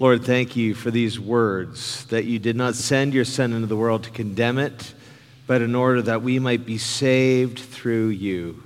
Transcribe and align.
Lord, 0.00 0.22
thank 0.24 0.54
you 0.54 0.74
for 0.74 0.92
these 0.92 1.18
words 1.18 2.04
that 2.06 2.24
you 2.24 2.38
did 2.38 2.54
not 2.54 2.76
send 2.76 3.12
your 3.12 3.24
Son 3.24 3.52
into 3.52 3.66
the 3.66 3.76
world 3.76 4.04
to 4.04 4.10
condemn 4.10 4.56
it, 4.56 4.94
but 5.48 5.60
in 5.60 5.74
order 5.74 6.00
that 6.02 6.22
we 6.22 6.38
might 6.38 6.64
be 6.64 6.78
saved 6.78 7.58
through 7.58 8.10
you. 8.10 8.62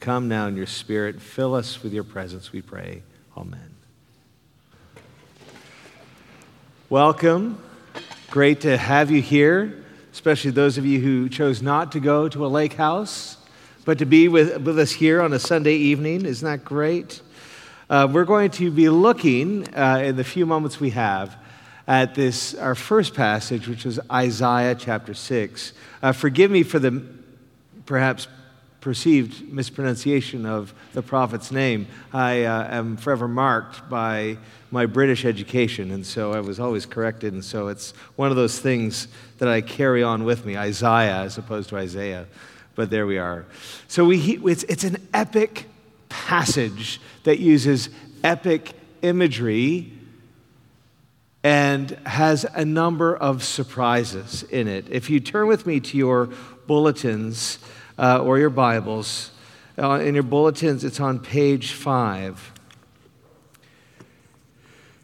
Come 0.00 0.28
now 0.28 0.48
in 0.48 0.56
your 0.56 0.66
Spirit, 0.66 1.22
fill 1.22 1.54
us 1.54 1.82
with 1.82 1.94
your 1.94 2.04
presence, 2.04 2.52
we 2.52 2.60
pray. 2.60 3.02
Amen. 3.38 3.74
Welcome. 6.90 7.58
Great 8.28 8.60
to 8.60 8.76
have 8.76 9.10
you 9.10 9.22
here, 9.22 9.82
especially 10.12 10.50
those 10.50 10.76
of 10.76 10.84
you 10.84 11.00
who 11.00 11.30
chose 11.30 11.62
not 11.62 11.92
to 11.92 12.00
go 12.00 12.28
to 12.28 12.44
a 12.44 12.48
lake 12.48 12.74
house, 12.74 13.38
but 13.86 13.96
to 13.96 14.04
be 14.04 14.28
with, 14.28 14.60
with 14.60 14.78
us 14.78 14.92
here 14.92 15.22
on 15.22 15.32
a 15.32 15.38
Sunday 15.38 15.76
evening. 15.76 16.26
Isn't 16.26 16.44
that 16.46 16.66
great? 16.66 17.22
Uh, 17.88 18.08
we're 18.10 18.24
going 18.24 18.50
to 18.50 18.68
be 18.68 18.88
looking 18.88 19.72
uh, 19.76 20.00
in 20.02 20.16
the 20.16 20.24
few 20.24 20.44
moments 20.44 20.80
we 20.80 20.90
have 20.90 21.36
at 21.86 22.16
this, 22.16 22.52
our 22.56 22.74
first 22.74 23.14
passage, 23.14 23.68
which 23.68 23.86
is 23.86 24.00
Isaiah 24.10 24.74
chapter 24.74 25.14
6. 25.14 25.72
Uh, 26.02 26.10
forgive 26.10 26.50
me 26.50 26.64
for 26.64 26.80
the 26.80 27.06
perhaps 27.84 28.26
perceived 28.80 29.52
mispronunciation 29.52 30.46
of 30.46 30.74
the 30.94 31.02
prophet's 31.02 31.52
name. 31.52 31.86
I 32.12 32.42
uh, 32.42 32.76
am 32.76 32.96
forever 32.96 33.28
marked 33.28 33.88
by 33.88 34.38
my 34.72 34.86
British 34.86 35.24
education, 35.24 35.92
and 35.92 36.04
so 36.04 36.32
I 36.32 36.40
was 36.40 36.58
always 36.58 36.86
corrected, 36.86 37.34
and 37.34 37.44
so 37.44 37.68
it's 37.68 37.92
one 38.16 38.30
of 38.30 38.36
those 38.36 38.58
things 38.58 39.06
that 39.38 39.48
I 39.48 39.60
carry 39.60 40.02
on 40.02 40.24
with 40.24 40.44
me 40.44 40.56
Isaiah 40.56 41.18
as 41.18 41.38
opposed 41.38 41.68
to 41.68 41.76
Isaiah. 41.76 42.26
But 42.74 42.90
there 42.90 43.06
we 43.06 43.18
are. 43.18 43.46
So 43.86 44.04
we, 44.04 44.40
it's, 44.44 44.64
it's 44.64 44.82
an 44.82 44.96
epic 45.14 45.66
passage 46.08 47.00
that 47.24 47.38
uses 47.38 47.90
epic 48.24 48.72
imagery 49.02 49.92
and 51.44 51.90
has 52.06 52.44
a 52.54 52.64
number 52.64 53.16
of 53.16 53.44
surprises 53.44 54.42
in 54.44 54.66
it. 54.66 54.88
If 54.90 55.08
you 55.08 55.20
turn 55.20 55.46
with 55.46 55.64
me 55.64 55.78
to 55.78 55.96
your 55.96 56.28
bulletins 56.66 57.60
uh, 57.98 58.20
or 58.20 58.38
your 58.38 58.50
Bibles, 58.50 59.30
uh, 59.78 60.00
in 60.00 60.14
your 60.14 60.24
bulletins, 60.24 60.82
it's 60.82 60.98
on 60.98 61.20
page 61.20 61.72
five. 61.72 62.52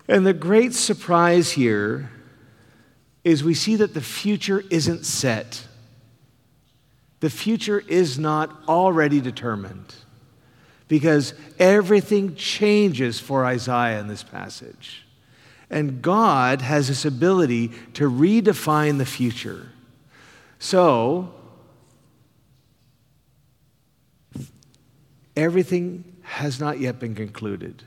And 0.09 0.27
the 0.27 0.33
great 0.33 0.75
surprise 0.75 1.53
here 1.53 2.11
is 3.23 3.45
we 3.45 3.55
see 3.55 3.77
that 3.77 3.95
the 3.95 4.01
future 4.01 4.65
isn't 4.69 5.07
set. 5.07 5.67
The 7.21 7.31
future 7.31 7.79
is 7.87 8.19
not 8.19 8.51
already 8.67 9.21
determined 9.21 9.95
because 10.93 11.33
everything 11.59 12.35
changes 12.35 13.19
for 13.19 13.47
Isaiah 13.47 13.99
in 13.99 14.09
this 14.09 14.23
passage. 14.23 15.07
And 15.71 16.03
God 16.03 16.61
has 16.61 16.89
this 16.89 17.07
ability 17.07 17.69
to 17.95 18.11
redefine 18.11 18.99
the 18.99 19.07
future. 19.07 19.71
So, 20.59 21.33
everything 25.35 26.05
has 26.25 26.61
not 26.61 26.79
yet 26.79 26.99
been 26.99 27.15
concluded. 27.15 27.85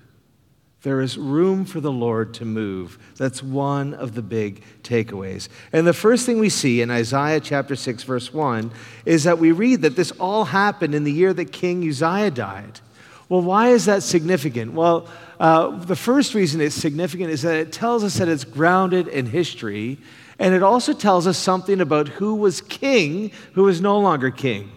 There 0.82 1.00
is 1.00 1.16
room 1.16 1.66
for 1.66 1.82
the 1.82 1.92
Lord 1.92 2.34
to 2.36 2.46
move. 2.46 2.98
That's 3.18 3.44
one 3.44 3.94
of 3.94 4.16
the 4.16 4.24
big 4.24 4.64
takeaways. 4.82 5.48
And 5.72 5.86
the 5.86 5.94
first 5.94 6.26
thing 6.26 6.40
we 6.40 6.50
see 6.50 6.82
in 6.82 6.90
Isaiah 6.90 7.40
chapter 7.40 7.76
6, 7.76 8.02
verse 8.02 8.34
1, 8.34 8.72
is 9.06 9.26
that 9.26 9.38
we 9.38 9.52
read 9.52 9.84
that 9.84 9.96
this 9.96 10.10
all 10.14 10.46
happened 10.46 10.96
in 10.96 11.04
the 11.04 11.14
year 11.14 11.36
that 11.36 11.52
King 11.52 11.88
Uzziah 11.88 12.32
died. 12.32 12.80
Well, 13.28 13.42
why 13.42 13.70
is 13.70 13.86
that 13.86 14.04
significant? 14.04 14.74
Well, 14.74 15.08
uh, 15.40 15.78
the 15.78 15.96
first 15.96 16.34
reason 16.34 16.62
it's 16.62 16.76
significant 16.76 17.32
is 17.32 17.42
that 17.42 17.56
it 17.56 17.72
tells 17.72 18.04
us 18.04 18.18
that 18.18 18.28
it's 18.28 18.44
grounded 18.44 19.08
in 19.08 19.26
history, 19.26 19.98
and 20.38 20.54
it 20.54 20.62
also 20.62 20.94
tells 20.94 21.26
us 21.26 21.38
something 21.38 21.82
about 21.82 22.08
who 22.08 22.36
was 22.36 22.62
king, 22.62 23.32
who 23.54 23.68
is 23.68 23.82
no 23.82 23.98
longer 24.00 24.30
king. 24.30 24.72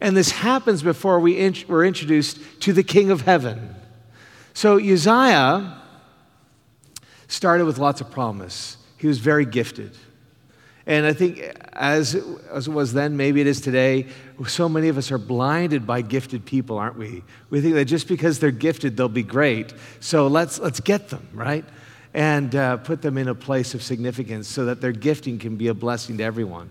And 0.00 0.16
this 0.16 0.30
happens 0.30 0.82
before 0.82 1.20
we 1.20 1.38
int- 1.38 1.68
were 1.68 1.84
introduced 1.84 2.38
to 2.60 2.72
the 2.72 2.82
King 2.82 3.10
of 3.10 3.22
Heaven. 3.22 3.74
So 4.54 4.78
Uzziah 4.78 5.80
started 7.28 7.66
with 7.66 7.78
lots 7.78 8.00
of 8.00 8.10
promise. 8.10 8.78
He 8.96 9.06
was 9.06 9.18
very 9.18 9.44
gifted. 9.44 9.96
And 10.86 11.04
I 11.06 11.12
think, 11.12 11.40
as, 11.74 12.14
as 12.50 12.66
it 12.66 12.70
was 12.70 12.92
then, 12.92 13.16
maybe 13.16 13.40
it 13.40 13.46
is 13.46 13.60
today, 13.60 14.06
so 14.46 14.68
many 14.68 14.88
of 14.88 14.96
us 14.96 15.12
are 15.12 15.18
blinded 15.18 15.86
by 15.86 16.00
gifted 16.00 16.44
people, 16.44 16.78
aren't 16.78 16.96
we? 16.96 17.22
We 17.50 17.60
think 17.60 17.74
that 17.74 17.84
just 17.84 18.08
because 18.08 18.38
they're 18.38 18.50
gifted, 18.50 18.96
they'll 18.96 19.08
be 19.08 19.22
great. 19.22 19.74
So 20.00 20.26
let's, 20.26 20.58
let's 20.58 20.80
get 20.80 21.10
them, 21.10 21.28
right? 21.34 21.64
And 22.14 22.54
uh, 22.54 22.78
put 22.78 23.02
them 23.02 23.18
in 23.18 23.28
a 23.28 23.34
place 23.34 23.74
of 23.74 23.82
significance 23.82 24.48
so 24.48 24.64
that 24.64 24.80
their 24.80 24.92
gifting 24.92 25.38
can 25.38 25.56
be 25.56 25.68
a 25.68 25.74
blessing 25.74 26.16
to 26.18 26.24
everyone. 26.24 26.70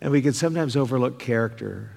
And 0.00 0.12
we 0.12 0.22
can 0.22 0.32
sometimes 0.32 0.76
overlook 0.76 1.18
character. 1.18 1.90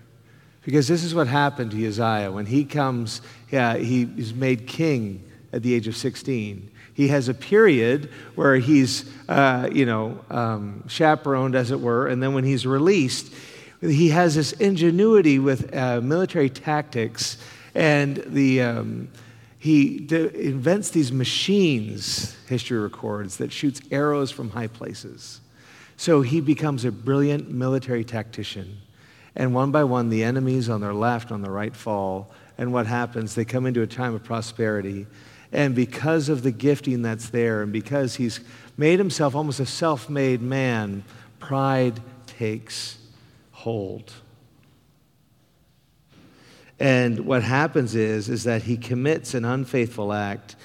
Because 0.64 0.88
this 0.88 1.04
is 1.04 1.14
what 1.14 1.28
happened 1.28 1.72
to 1.72 1.88
Uzziah. 1.88 2.32
When 2.32 2.46
he 2.46 2.64
comes, 2.64 3.22
yeah, 3.52 3.76
he 3.76 4.04
is 4.04 4.34
made 4.34 4.68
king 4.68 5.24
at 5.54 5.64
the 5.64 5.74
age 5.74 5.88
of 5.88 5.96
16. 5.96 6.70
He 6.94 7.08
has 7.08 7.30
a 7.30 7.34
period 7.34 8.10
where 8.36 8.58
he's, 8.58 9.10
uh, 9.30 9.70
you 9.72 9.86
know, 9.86 10.20
um, 10.30 10.84
chaperoned, 10.88 11.56
as 11.56 11.72
it 11.72 11.80
were, 11.80 12.08
and 12.08 12.22
then 12.22 12.34
when 12.34 12.44
he's 12.44 12.66
released, 12.66 13.34
he 13.82 14.10
has 14.10 14.36
this 14.36 14.54
ingenuity 14.54 15.40
with 15.40 15.76
uh, 15.76 16.02
military 16.02 16.50
tactics, 16.50 17.38
and 17.76 18.18
the, 18.28 18.62
um, 18.62 19.10
he 19.60 20.00
de- 20.00 20.48
invents 20.48 20.90
these 20.90 21.12
machines, 21.12 22.36
history 22.48 22.80
records, 22.80 23.38
that 23.38 23.52
shoots 23.52 23.82
arrows 23.92 24.32
from 24.32 24.50
high 24.50 24.68
places. 24.68 25.42
So 25.98 26.22
he 26.22 26.42
becomes 26.42 26.86
a 26.86 26.92
brilliant 26.92 27.50
military 27.50 28.04
tactician. 28.04 28.78
And 29.36 29.54
one 29.54 29.72
by 29.72 29.84
one, 29.84 30.10
the 30.10 30.24
enemies 30.24 30.70
on 30.70 30.82
their 30.82 30.94
left, 30.94 31.32
on 31.32 31.42
the 31.42 31.50
right 31.50 31.76
fall. 31.76 32.32
And 32.58 32.72
what 32.72 32.86
happens? 32.86 33.36
They 33.36 33.46
come 33.46 33.66
into 33.66 33.82
a 33.82 33.88
time 33.88 34.14
of 34.14 34.24
prosperity. 34.24 35.08
And 35.54 35.76
because 35.76 36.30
of 36.30 36.42
the 36.42 36.52
gifting 36.52 37.04
that's 37.04 37.30
there, 37.30 37.62
and 37.62 37.72
because 37.72 38.16
he's 38.16 38.40
made 38.76 38.98
himself 38.98 39.36
almost 39.36 39.60
a 39.60 39.68
self 39.68 40.10
made 40.10 40.42
man, 40.42 41.04
pride 41.40 42.02
takes 42.26 42.98
hold. 43.52 44.12
And 46.80 47.20
what 47.28 47.44
happens 47.44 47.94
is, 47.94 48.30
is 48.30 48.46
that 48.46 48.64
he 48.64 48.78
commits 48.78 49.36
an 49.36 49.46
unfaithful 49.46 50.12
act 50.12 50.56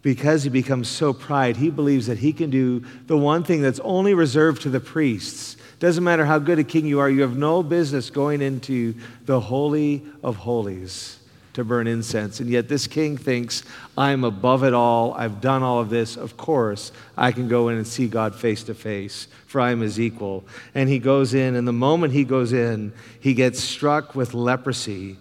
because 0.00 0.44
he 0.44 0.48
becomes 0.48 0.86
so 0.86 1.12
pride, 1.12 1.56
he 1.56 1.68
believes 1.68 2.06
that 2.06 2.18
he 2.18 2.32
can 2.32 2.48
do 2.48 2.84
the 3.06 3.16
one 3.16 3.42
thing 3.42 3.60
that's 3.60 3.80
only 3.80 4.14
reserved 4.14 4.62
to 4.62 4.70
the 4.70 4.78
priests. 4.78 5.56
Doesn't 5.80 6.04
matter 6.04 6.24
how 6.24 6.38
good 6.38 6.60
a 6.60 6.64
king 6.64 6.86
you 6.86 7.00
are, 7.00 7.10
you 7.10 7.22
have 7.22 7.36
no 7.36 7.64
business 7.64 8.10
going 8.10 8.40
into 8.40 8.94
the 9.24 9.40
Holy 9.40 10.04
of 10.22 10.36
Holies 10.36 11.18
to 11.56 11.64
burn 11.64 11.86
incense. 11.86 12.38
And 12.38 12.50
yet, 12.50 12.68
this 12.68 12.86
king 12.86 13.16
thinks, 13.16 13.62
I'm 13.96 14.24
above 14.24 14.62
it 14.62 14.74
all. 14.74 15.14
I've 15.14 15.40
done 15.40 15.62
all 15.62 15.80
of 15.80 15.88
this. 15.88 16.16
Of 16.16 16.36
course, 16.36 16.92
I 17.16 17.32
can 17.32 17.48
go 17.48 17.70
in 17.70 17.78
and 17.78 17.86
see 17.86 18.08
God 18.08 18.34
face 18.34 18.62
to 18.64 18.74
face, 18.74 19.26
for 19.46 19.60
I 19.60 19.72
am 19.72 19.80
his 19.80 19.98
equal. 19.98 20.44
And 20.74 20.88
he 20.88 20.98
goes 20.98 21.32
in, 21.32 21.56
and 21.56 21.66
the 21.66 21.72
moment 21.72 22.12
he 22.12 22.24
goes 22.24 22.52
in, 22.52 22.92
he 23.20 23.32
gets 23.32 23.58
struck 23.58 24.14
with 24.14 24.34
leprosy. 24.34 25.16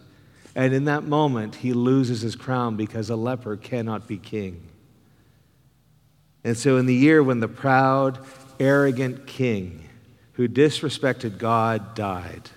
And 0.55 0.73
in 0.73 0.85
that 0.85 1.05
moment, 1.05 1.55
he 1.55 1.71
loses 1.71 2.19
his 2.19 2.35
crown 2.35 2.75
because 2.75 3.09
a 3.09 3.15
leper 3.15 3.55
cannot 3.55 4.05
be 4.05 4.17
king. 4.17 4.61
And 6.43 6.57
so, 6.57 6.77
in 6.77 6.85
the 6.85 6.93
year 6.93 7.23
when 7.23 7.39
the 7.39 7.47
proud, 7.47 8.19
arrogant 8.59 9.25
king 9.25 9.87
who 10.33 10.49
disrespected 10.49 11.37
God 11.37 11.95
died, 11.95 12.49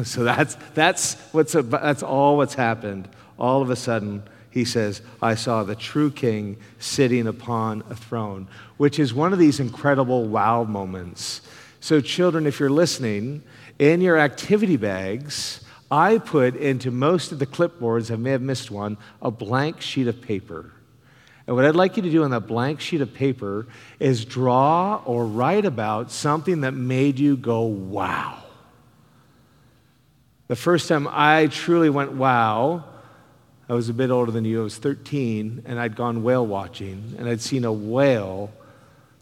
so 0.04 0.24
that's, 0.24 0.56
that's, 0.74 1.14
what's 1.32 1.52
that's 1.52 2.02
all 2.02 2.36
what's 2.36 2.54
happened. 2.54 3.08
All 3.38 3.62
of 3.62 3.70
a 3.70 3.76
sudden, 3.76 4.22
he 4.50 4.64
says, 4.64 5.02
I 5.22 5.34
saw 5.34 5.62
the 5.62 5.76
true 5.76 6.10
king 6.10 6.56
sitting 6.78 7.26
upon 7.26 7.84
a 7.88 7.94
throne, 7.94 8.48
which 8.76 8.98
is 8.98 9.14
one 9.14 9.32
of 9.32 9.38
these 9.38 9.60
incredible 9.60 10.24
wow 10.24 10.64
moments. 10.64 11.40
So, 11.80 12.00
children, 12.00 12.46
if 12.46 12.60
you're 12.60 12.68
listening, 12.68 13.42
in 13.78 14.00
your 14.00 14.18
activity 14.18 14.76
bags, 14.76 15.64
I 15.90 16.18
put 16.18 16.54
into 16.56 16.90
most 16.90 17.32
of 17.32 17.38
the 17.38 17.46
clipboards, 17.46 18.10
I 18.10 18.16
may 18.16 18.32
have 18.32 18.42
missed 18.42 18.70
one, 18.70 18.98
a 19.22 19.30
blank 19.30 19.80
sheet 19.80 20.06
of 20.06 20.20
paper. 20.20 20.72
And 21.46 21.56
what 21.56 21.64
I'd 21.64 21.74
like 21.74 21.96
you 21.96 22.02
to 22.02 22.10
do 22.10 22.22
on 22.22 22.30
that 22.30 22.46
blank 22.46 22.80
sheet 22.80 23.00
of 23.00 23.14
paper 23.14 23.66
is 23.98 24.24
draw 24.24 25.02
or 25.04 25.26
write 25.26 25.64
about 25.64 26.12
something 26.12 26.60
that 26.60 26.74
made 26.74 27.18
you 27.18 27.36
go, 27.36 27.62
wow. 27.62 28.39
The 30.50 30.56
first 30.56 30.88
time 30.88 31.06
I 31.08 31.46
truly 31.46 31.90
went, 31.90 32.10
wow, 32.10 32.82
I 33.68 33.74
was 33.74 33.88
a 33.88 33.94
bit 33.94 34.10
older 34.10 34.32
than 34.32 34.44
you. 34.44 34.62
I 34.62 34.64
was 34.64 34.78
13, 34.78 35.62
and 35.64 35.78
I'd 35.78 35.94
gone 35.94 36.24
whale 36.24 36.44
watching, 36.44 37.14
and 37.16 37.28
I'd 37.28 37.40
seen 37.40 37.64
a 37.64 37.72
whale 37.72 38.50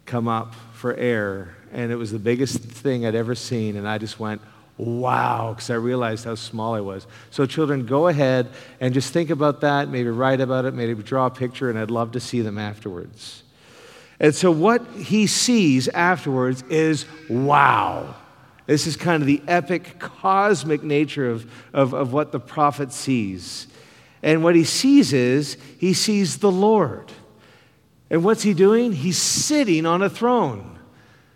come 0.07 0.27
up 0.27 0.55
for 0.73 0.95
air, 0.95 1.55
and 1.71 1.93
it 1.93 1.97
was 1.97 2.13
the 2.13 2.19
biggest 2.19 2.61
thing 2.61 3.05
I'd 3.05 3.15
ever 3.15 3.35
seen, 3.35 3.77
and 3.77 3.87
I 3.87 3.99
just 3.99 4.19
went, 4.19 4.41
wow, 4.79 5.53
because 5.53 5.69
I 5.69 5.75
realized 5.75 6.25
how 6.25 6.35
small 6.35 6.73
I 6.73 6.81
was. 6.81 7.07
So, 7.31 7.45
children, 7.45 7.85
go 7.85 8.07
ahead 8.07 8.49
and 8.81 8.95
just 8.95 9.13
think 9.13 9.29
about 9.29 9.61
that, 9.61 9.91
maybe 9.91 10.09
write 10.09 10.41
about 10.41 10.65
it, 10.65 10.73
maybe 10.73 10.95
draw 11.03 11.27
a 11.27 11.31
picture, 11.31 11.69
and 11.69 11.79
I'd 11.79 11.91
love 11.91 12.13
to 12.13 12.21
see 12.21 12.41
them 12.41 12.57
afterwards. 12.57 13.43
And 14.19 14.35
so, 14.35 14.51
what 14.51 14.83
he 14.97 15.27
sees 15.27 15.89
afterwards 15.89 16.63
is 16.71 17.05
wow. 17.29 18.15
This 18.69 18.87
is 18.87 18.97
kind 18.97 19.23
of 19.23 19.27
the 19.27 19.41
epic, 19.49 19.99
cosmic 19.99 20.83
nature 20.83 21.31
of, 21.31 21.51
of, 21.73 21.95
of 21.95 22.13
what 22.13 22.33
the 22.33 22.39
prophet 22.39 22.93
sees. 22.93 23.67
And 24.23 24.45
what 24.45 24.55
he 24.55 24.65
sees 24.65 25.15
is 25.15 25.57
he 25.79 25.95
sees 25.95 26.37
the 26.37 26.53
Lord. 26.53 27.11
And 28.11 28.23
what's 28.23 28.43
he 28.43 28.53
doing? 28.53 28.93
He's 28.93 29.17
sitting 29.17 29.87
on 29.87 30.03
a 30.03 30.11
throne. 30.11 30.79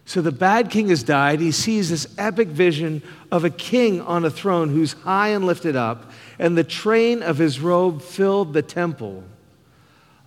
So 0.04 0.20
the 0.20 0.30
bad 0.30 0.68
king 0.68 0.90
has 0.90 1.02
died. 1.02 1.40
He 1.40 1.52
sees 1.52 1.88
this 1.88 2.06
epic 2.18 2.48
vision 2.48 3.00
of 3.30 3.44
a 3.44 3.50
king 3.50 4.02
on 4.02 4.26
a 4.26 4.30
throne 4.30 4.68
who's 4.68 4.92
high 4.92 5.28
and 5.28 5.46
lifted 5.46 5.74
up, 5.74 6.10
and 6.38 6.54
the 6.54 6.64
train 6.64 7.22
of 7.22 7.38
his 7.38 7.60
robe 7.60 8.02
filled 8.02 8.52
the 8.52 8.60
temple. 8.60 9.24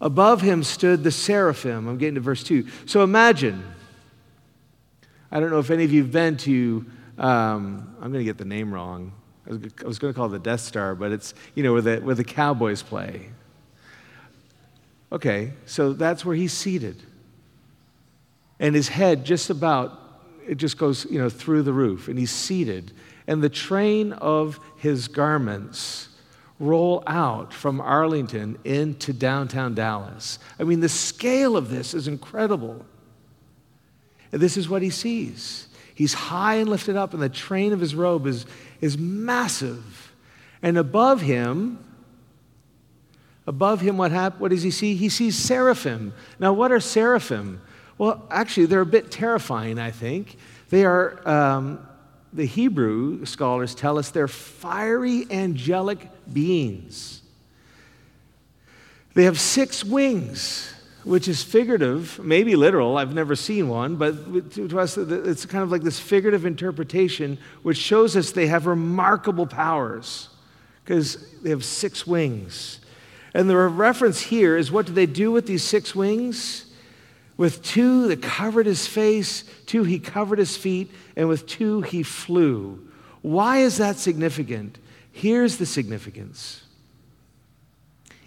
Above 0.02 0.42
him 0.42 0.64
stood 0.64 1.04
the 1.04 1.12
seraphim. 1.12 1.88
I'm 1.88 2.00
getting 2.00 2.16
to 2.16 2.22
verse 2.22 2.44
2. 2.44 2.66
So 2.88 3.04
imagine, 3.04 3.64
I 5.32 5.40
don't 5.40 5.50
know 5.50 5.60
if 5.60 5.72
any 5.72 5.84
of 5.84 5.92
you 5.92 6.04
have 6.04 6.12
been 6.12 6.38
to, 6.38 6.86
um, 7.18 7.96
I'm 8.02 8.12
going 8.12 8.24
to 8.24 8.24
get 8.24 8.38
the 8.38 8.46
name 8.46 8.74
wrong. 8.74 9.12
I 9.48 9.52
was, 9.86 10.00
going 10.00 10.14
to 10.14 10.14
call 10.14 10.26
it 10.28 10.30
the 10.30 10.40
Death 10.40 10.62
Star, 10.62 10.96
but 10.96 11.12
it's, 11.12 11.34
you 11.54 11.64
know, 11.64 11.74
where 11.74 11.82
the, 11.82 11.98
where 11.98 12.16
the 12.16 12.24
Cowboys 12.24 12.82
play. 12.82 13.30
Okay, 15.12 15.54
so 15.66 15.94
that's 15.94 16.26
where 16.26 16.36
he's 16.36 16.54
seated 16.54 17.04
and 18.60 18.76
his 18.76 18.88
head 18.88 19.26
just 19.26 19.50
about 19.50 20.02
it 20.48 20.56
just 20.56 20.78
goes 20.78 21.06
you 21.10 21.20
know 21.20 21.30
through 21.30 21.64
the 21.64 21.74
roof 21.74 22.08
and 22.08 22.18
he's 22.18 22.32
seated 22.32 22.92
and 23.28 23.44
the 23.44 23.50
train 23.50 24.14
of 24.14 24.60
his 24.78 25.08
garments 25.08 26.10
roll 26.60 27.04
out 27.08 27.54
from 27.54 27.82
arlington 27.82 28.58
into 28.64 29.12
downtown 29.12 29.74
dallas 29.74 30.40
i 30.60 30.64
mean 30.64 30.80
the 30.80 30.90
scale 30.90 31.58
of 31.58 31.70
this 31.70 31.94
is 31.94 32.08
incredible 32.08 32.86
this 34.40 34.58
is 34.58 34.70
what 34.70 34.82
he 34.82 34.90
sees. 34.90 35.68
He's 35.94 36.14
high 36.14 36.56
and 36.56 36.70
lifted 36.70 36.96
up 36.96 37.14
and 37.14 37.22
the 37.22 37.30
train 37.30 37.74
of 37.74 37.80
his 37.80 37.96
robe 37.96 38.28
is, 38.28 38.46
is 38.82 38.98
massive. 38.98 40.14
And 40.62 40.78
above 40.78 41.22
him 41.22 41.80
above 43.48 43.82
him 43.82 43.98
what, 43.98 44.12
hap- 44.12 44.40
what 44.40 44.52
does 44.52 44.64
he 44.64 44.72
see? 44.72 44.96
He 44.96 45.10
sees 45.10 45.36
seraphim. 45.36 46.14
Now 46.40 46.54
what 46.54 46.72
are 46.72 46.80
seraphim? 46.80 47.62
Well, 47.98 48.26
actually, 48.30 48.66
they're 48.66 48.82
a 48.82 48.86
bit 48.86 49.12
terrifying, 49.12 49.80
I 49.80 49.92
think. 49.92 50.38
They 50.70 50.84
are, 50.84 51.28
um, 51.28 51.88
the 52.34 52.46
Hebrew 52.46 53.26
scholars 53.26 53.74
tell 53.74 53.98
us 53.98 54.10
they're 54.10 54.28
fiery 54.28 55.26
angelic 55.32 56.10
beings. 56.32 57.22
They 59.14 59.24
have 59.24 59.40
six 59.40 59.84
wings, 59.84 60.74
which 61.06 61.28
is 61.28 61.44
figurative, 61.44 62.20
maybe 62.24 62.56
literal. 62.56 62.98
I've 62.98 63.14
never 63.14 63.36
seen 63.36 63.70
one, 63.70 63.96
but 63.96 64.52
to 64.54 64.80
us, 64.80 64.98
it's 64.98 65.46
kind 65.46 65.64
of 65.64 65.72
like 65.72 65.84
this 65.84 66.00
figurative 66.00 66.46
interpretation, 66.46 67.38
which 67.62 67.78
shows 67.78 68.18
us 68.18 68.32
they 68.32 68.48
have 68.48 68.66
remarkable 68.66 69.46
powers 69.46 70.30
because 70.84 71.32
they 71.42 71.52
have 71.52 71.64
six 71.64 72.06
wings. 72.08 72.80
And 73.36 73.50
the 73.50 73.56
reference 73.56 74.20
here 74.20 74.58
is 74.58 74.72
what 74.72 74.88
do 74.88 74.94
they 74.94 75.06
do 75.06 75.32
with 75.32 75.46
these 75.46 75.64
six 75.64 75.94
wings? 75.94 76.66
With 77.38 77.62
two 77.62 78.08
that 78.08 78.24
covered 78.24 78.66
his 78.66 78.88
face, 78.88 79.44
two 79.66 79.84
he 79.84 80.00
covered 80.00 80.40
his 80.40 80.58
feet, 80.58 80.90
and 81.16 81.28
with 81.28 81.46
two 81.46 81.82
he 81.82 82.02
flew. 82.02 82.88
Why 83.22 83.60
is 83.60 83.78
that 83.78 83.98
significant? 83.98 84.80
Here's 85.12 85.58
the 85.58 85.66
significance. 85.66 86.64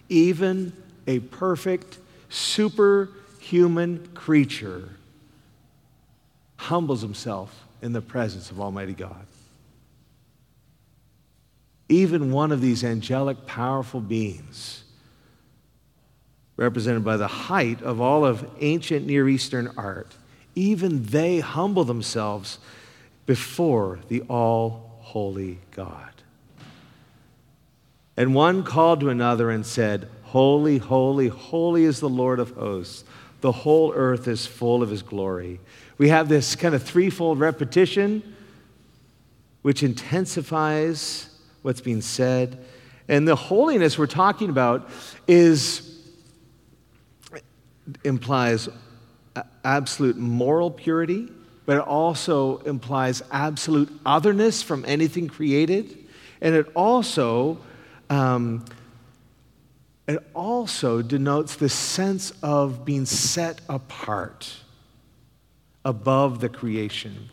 Even 0.09 0.75
a 1.07 1.21
perfect, 1.21 1.99
superhuman 2.29 4.09
creature 4.15 4.91
humbles 6.57 7.01
himself 7.01 7.65
in 7.81 7.93
the 7.93 8.01
presence 8.01 8.51
of 8.51 8.61
Almighty 8.61 8.95
God. 8.95 9.27
Even 11.89 12.33
one 12.33 12.53
of 12.53 12.61
these 12.61 12.85
angelic, 12.85 13.47
powerful 13.47 14.01
beings 14.01 14.85
represented 16.57 17.05
by 17.05 17.17
the 17.17 17.29
height 17.29 17.81
of 17.83 18.01
all 18.01 18.27
of 18.27 18.47
ancient 18.61 19.07
Near 19.07 19.29
Eastern 19.29 19.73
art, 19.77 20.15
even 20.55 21.05
they 21.05 21.39
humble 21.39 21.85
themselves 21.85 22.59
before 23.25 24.01
the 24.09 24.23
all 24.23 24.99
holy 25.01 25.61
God. 25.71 26.11
And 28.17 28.35
one 28.35 28.65
called 28.65 28.99
to 29.01 29.11
another 29.11 29.49
and 29.49 29.65
said, 29.65 30.09
Holy, 30.29 30.77
holy, 30.77 31.29
holy 31.29 31.85
is 31.85 32.01
the 32.01 32.09
Lord 32.09 32.39
of 32.39 32.51
hosts. 32.51 33.05
The 33.41 33.51
whole 33.51 33.95
earth 33.95 34.29
is 34.29 34.45
full 34.45 34.83
of 34.83 34.91
his 34.91 35.03
glory. 35.03 35.59
We 35.97 36.11
have 36.11 36.29
this 36.29 36.55
kind 36.55 36.75
of 36.75 36.83
threefold 36.83 37.41
repetition, 37.41 38.37
which 39.63 39.83
intensifies 39.83 41.31
what's 41.63 41.81
being 41.81 42.03
said. 42.03 42.63
And 43.09 43.27
the 43.27 43.37
holiness 43.37 43.99
we're 43.99 44.07
talking 44.07 44.51
about 44.51 44.91
is 45.27 45.99
implies 48.05 48.69
absolute 49.65 50.19
moral 50.19 50.71
purity, 50.71 51.29
but 51.65 51.79
it 51.79 51.85
also 51.85 52.59
implies 52.59 53.23
absolute 53.31 53.91
otherness 54.05 54.63
from 54.63 54.85
anything 54.87 55.27
created. 55.27 55.97
And 56.43 56.55
it 56.55 56.67
also, 56.75 57.59
um, 58.11 58.67
it 60.09 60.27
also 60.35 61.03
denotes 61.03 61.57
the 61.57 61.69
sense 61.69 62.33
of 62.43 62.85
being 62.85 63.07
set 63.07 63.61
apart 63.69 64.57
above 65.85 66.41
the 66.41 66.49
creation. 66.49 67.31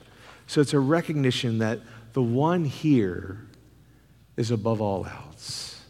So 0.48 0.62
it's 0.62 0.74
a 0.74 0.80
recognition 0.80 1.60
that 1.60 1.80
the 2.14 2.22
one 2.22 2.66
here 2.66 3.48
is 4.38 4.52
above 4.52 4.82
all 4.82 5.06
else. 5.06 5.82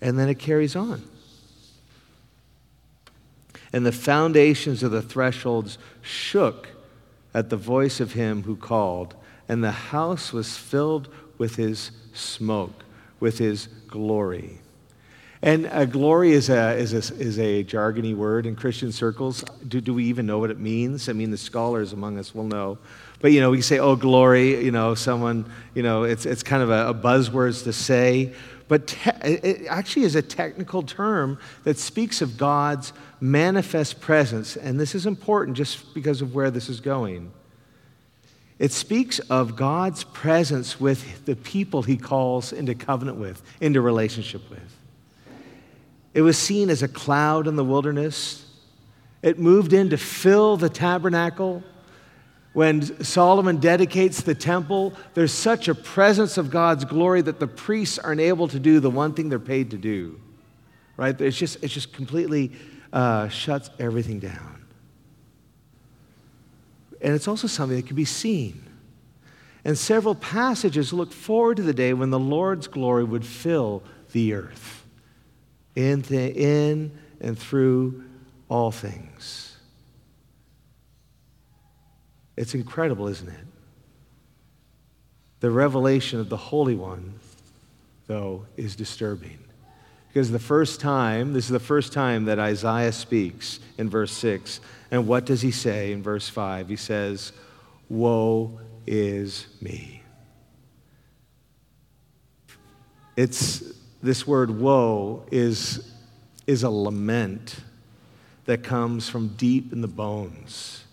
And 0.00 0.18
then 0.18 0.28
it 0.28 0.38
carries 0.38 0.76
on 0.76 1.02
and 3.74 3.84
the 3.84 3.90
foundations 3.90 4.84
of 4.84 4.92
the 4.92 5.02
thresholds 5.02 5.78
shook 6.00 6.68
at 7.34 7.50
the 7.50 7.56
voice 7.56 7.98
of 7.98 8.12
him 8.12 8.44
who 8.44 8.54
called, 8.54 9.16
and 9.48 9.64
the 9.64 9.72
house 9.72 10.32
was 10.32 10.56
filled 10.56 11.08
with 11.38 11.56
his 11.56 11.90
smoke, 12.12 12.84
with 13.18 13.38
his 13.38 13.66
glory. 13.88 14.60
And 15.44 15.66
uh, 15.66 15.84
glory 15.84 16.32
is 16.32 16.48
a, 16.48 16.72
is, 16.72 16.94
a, 16.94 17.14
is 17.16 17.38
a 17.38 17.62
jargony 17.64 18.16
word 18.16 18.46
in 18.46 18.56
Christian 18.56 18.90
circles. 18.90 19.44
Do, 19.68 19.78
do 19.78 19.92
we 19.92 20.04
even 20.04 20.24
know 20.24 20.38
what 20.38 20.50
it 20.50 20.58
means? 20.58 21.10
I 21.10 21.12
mean, 21.12 21.30
the 21.30 21.36
scholars 21.36 21.92
among 21.92 22.16
us 22.16 22.34
will 22.34 22.46
know. 22.46 22.78
But, 23.20 23.32
you 23.32 23.42
know, 23.42 23.50
we 23.50 23.60
say, 23.60 23.78
oh, 23.78 23.94
glory, 23.94 24.64
you 24.64 24.70
know, 24.70 24.94
someone, 24.94 25.44
you 25.74 25.82
know, 25.82 26.04
it's, 26.04 26.24
it's 26.24 26.42
kind 26.42 26.62
of 26.62 26.70
a, 26.70 26.88
a 26.88 26.94
to 26.94 27.72
say. 27.74 28.32
But 28.68 28.86
te- 28.86 29.10
it 29.22 29.66
actually 29.68 30.06
is 30.06 30.14
a 30.14 30.22
technical 30.22 30.82
term 30.82 31.38
that 31.64 31.76
speaks 31.76 32.22
of 32.22 32.38
God's 32.38 32.94
manifest 33.20 34.00
presence. 34.00 34.56
And 34.56 34.80
this 34.80 34.94
is 34.94 35.04
important 35.04 35.58
just 35.58 35.92
because 35.92 36.22
of 36.22 36.34
where 36.34 36.50
this 36.50 36.70
is 36.70 36.80
going. 36.80 37.30
It 38.58 38.72
speaks 38.72 39.18
of 39.18 39.56
God's 39.56 40.04
presence 40.04 40.80
with 40.80 41.26
the 41.26 41.36
people 41.36 41.82
he 41.82 41.98
calls 41.98 42.50
into 42.54 42.74
covenant 42.74 43.18
with, 43.18 43.42
into 43.60 43.82
relationship 43.82 44.48
with. 44.48 44.78
It 46.14 46.22
was 46.22 46.38
seen 46.38 46.70
as 46.70 46.82
a 46.82 46.88
cloud 46.88 47.48
in 47.48 47.56
the 47.56 47.64
wilderness. 47.64 48.46
It 49.20 49.38
moved 49.38 49.72
in 49.72 49.90
to 49.90 49.98
fill 49.98 50.56
the 50.56 50.68
tabernacle. 50.68 51.64
When 52.52 53.02
Solomon 53.02 53.56
dedicates 53.56 54.22
the 54.22 54.34
temple, 54.34 54.94
there's 55.14 55.32
such 55.32 55.66
a 55.66 55.74
presence 55.74 56.38
of 56.38 56.52
God's 56.52 56.84
glory 56.84 57.20
that 57.22 57.40
the 57.40 57.48
priests 57.48 57.98
aren't 57.98 58.20
able 58.20 58.46
to 58.48 58.60
do 58.60 58.78
the 58.78 58.90
one 58.90 59.12
thing 59.12 59.28
they're 59.28 59.40
paid 59.40 59.72
to 59.72 59.76
do. 59.76 60.20
Right? 60.96 61.20
It's 61.20 61.36
just, 61.36 61.62
it's 61.64 61.74
just 61.74 61.92
completely 61.92 62.52
uh, 62.92 63.28
shuts 63.28 63.70
everything 63.80 64.20
down. 64.20 64.64
And 67.00 67.12
it's 67.12 67.26
also 67.26 67.48
something 67.48 67.76
that 67.76 67.88
can 67.88 67.96
be 67.96 68.04
seen. 68.04 68.64
And 69.64 69.76
several 69.76 70.14
passages 70.14 70.92
look 70.92 71.10
forward 71.10 71.56
to 71.56 71.64
the 71.64 71.74
day 71.74 71.92
when 71.92 72.10
the 72.10 72.20
Lord's 72.20 72.68
glory 72.68 73.02
would 73.02 73.26
fill 73.26 73.82
the 74.12 74.32
earth 74.34 74.83
in, 75.74 76.02
th- 76.02 76.36
in 76.36 76.92
and 77.20 77.38
through 77.38 78.04
all 78.48 78.70
things. 78.70 79.56
It's 82.36 82.54
incredible, 82.54 83.08
isn't 83.08 83.28
it? 83.28 83.46
The 85.40 85.50
revelation 85.50 86.20
of 86.20 86.28
the 86.28 86.36
Holy 86.36 86.74
One, 86.74 87.14
though, 88.06 88.46
is 88.56 88.76
disturbing. 88.76 89.38
Because 90.08 90.30
the 90.30 90.38
first 90.38 90.80
time, 90.80 91.32
this 91.32 91.46
is 91.46 91.50
the 91.50 91.58
first 91.58 91.92
time 91.92 92.26
that 92.26 92.38
Isaiah 92.38 92.92
speaks 92.92 93.58
in 93.78 93.90
verse 93.90 94.12
6. 94.12 94.60
And 94.90 95.08
what 95.08 95.26
does 95.26 95.42
he 95.42 95.50
say 95.50 95.92
in 95.92 96.02
verse 96.02 96.28
5? 96.28 96.68
He 96.68 96.76
says, 96.76 97.32
Woe 97.88 98.60
is 98.86 99.46
me. 99.60 100.02
It's 103.16 103.73
this 104.04 104.26
word 104.26 104.50
woe 104.50 105.24
is, 105.30 105.90
is 106.46 106.62
a 106.62 106.68
lament 106.68 107.56
that 108.44 108.62
comes 108.62 109.08
from 109.08 109.28
deep 109.28 109.72
in 109.72 109.80
the 109.80 109.88
bones, 109.88 110.84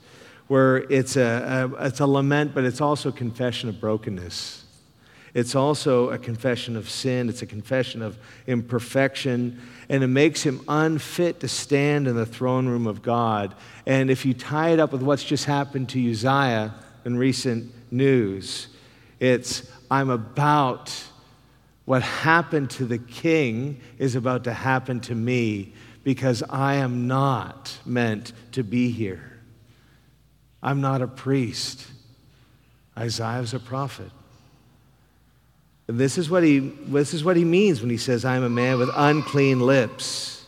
where 0.48 0.78
it's 0.78 1.18
a, 1.18 1.70
a, 1.78 1.88
it's 1.88 2.00
a 2.00 2.08
lament, 2.08 2.56
but 2.56 2.64
it's 2.64 2.80
also 2.80 3.10
a 3.10 3.12
confession 3.12 3.68
of 3.68 3.82
brokenness. 3.82 4.64
It's 5.34 5.56
also 5.56 6.10
a 6.12 6.18
confession 6.18 6.78
of 6.78 6.90
sin, 6.90 7.28
it's 7.28 7.42
a 7.42 7.46
confession 7.46 8.02
of 8.02 8.18
imperfection, 8.48 9.60
and 9.90 10.04
it 10.06 10.08
makes 10.08 10.42
him 10.44 10.62
unfit 10.70 11.42
to 11.42 11.50
stand 11.50 12.08
in 12.08 12.16
the 12.16 12.26
throne 12.26 12.66
room 12.66 12.88
of 12.88 13.02
God. 13.02 13.56
And 13.86 14.10
if 14.10 14.26
you 14.26 14.34
tie 14.34 14.70
it 14.70 14.80
up 14.80 14.94
with 14.94 15.02
what's 15.02 15.26
just 15.26 15.44
happened 15.44 15.90
to 15.90 16.12
Uzziah 16.12 16.74
in 17.04 17.18
recent 17.18 17.74
news, 17.92 18.68
it's, 19.20 19.70
I'm 19.90 20.10
about 20.10 20.94
what 21.86 22.04
happened 22.04 22.70
to 22.72 22.86
the 22.86 22.98
king 22.98 23.82
is 23.98 24.16
about 24.16 24.44
to 24.46 24.54
happen 24.54 25.00
to 25.02 25.16
me 25.16 25.74
because 26.04 26.44
I 26.50 26.76
am 26.76 27.08
not 27.08 27.78
meant 27.86 28.34
to 28.54 28.64
be 28.64 28.92
here. 28.92 29.40
I'm 30.64 30.82
not 30.82 31.02
a 31.02 31.08
priest. 31.08 31.86
Isaiah 32.98 33.40
is 33.40 33.54
a 33.54 33.60
prophet. 33.60 34.12
And 35.88 36.00
this 36.00 36.18
is 36.18 36.30
what 36.30 36.44
he, 36.44 36.60
this 36.60 37.14
is 37.14 37.24
what 37.24 37.36
he 37.36 37.44
means 37.44 37.82
when 37.82 37.90
he 37.90 37.98
says, 37.98 38.24
I'm 38.24 38.44
a 38.44 38.50
man 38.50 38.78
with 38.78 38.90
unclean 38.96 39.60
lips. 39.60 40.46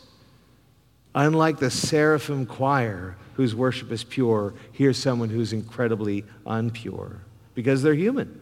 Unlike 1.14 1.58
the 1.58 1.70
seraphim 1.70 2.46
choir, 2.46 3.16
whose 3.34 3.54
worship 3.54 3.90
is 3.92 4.04
pure, 4.04 4.54
here's 4.72 4.96
someone 4.96 5.28
who's 5.28 5.52
incredibly 5.52 6.24
unpure 6.46 7.18
because 7.54 7.82
they're 7.82 7.94
human. 7.94 8.40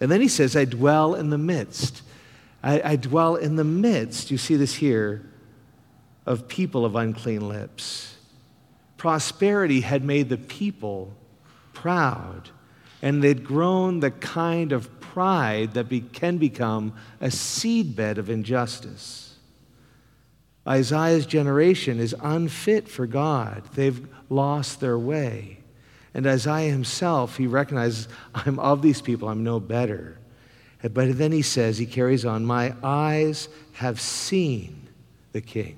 And 0.00 0.10
then 0.10 0.20
he 0.20 0.28
says, 0.28 0.56
I 0.56 0.64
dwell 0.64 1.14
in 1.14 1.30
the 1.30 1.38
midst. 1.38 2.02
I, 2.62 2.92
I 2.92 2.96
dwell 2.96 3.36
in 3.36 3.56
the 3.56 3.64
midst, 3.64 4.30
you 4.30 4.38
see 4.38 4.56
this 4.56 4.74
here, 4.74 5.24
of 6.26 6.48
people 6.48 6.84
of 6.84 6.96
unclean 6.96 7.48
lips. 7.48 8.16
Prosperity 8.96 9.82
had 9.82 10.02
made 10.02 10.28
the 10.28 10.38
people 10.38 11.14
proud, 11.72 12.48
and 13.02 13.22
they'd 13.22 13.44
grown 13.44 14.00
the 14.00 14.10
kind 14.10 14.72
of 14.72 15.00
pride 15.00 15.74
that 15.74 15.88
be, 15.88 16.00
can 16.00 16.38
become 16.38 16.94
a 17.20 17.26
seedbed 17.26 18.16
of 18.16 18.30
injustice. 18.30 19.36
Isaiah's 20.66 21.26
generation 21.26 22.00
is 22.00 22.14
unfit 22.22 22.88
for 22.88 23.06
God. 23.06 23.62
They've 23.74 24.08
lost 24.30 24.80
their 24.80 24.98
way. 24.98 25.58
And 26.14 26.26
Isaiah 26.28 26.70
himself, 26.70 27.36
he 27.36 27.48
recognizes, 27.48 28.08
I'm 28.34 28.60
of 28.60 28.80
these 28.80 29.02
people, 29.02 29.28
I'm 29.28 29.42
no 29.42 29.58
better. 29.58 30.18
But 30.80 31.18
then 31.18 31.32
he 31.32 31.42
says, 31.42 31.78
he 31.78 31.86
carries 31.86 32.24
on, 32.24 32.44
My 32.44 32.74
eyes 32.82 33.48
have 33.72 34.00
seen 34.00 34.88
the 35.32 35.40
king. 35.40 35.76